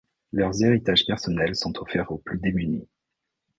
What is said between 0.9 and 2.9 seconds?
personnels sont offerts aux plus démunis.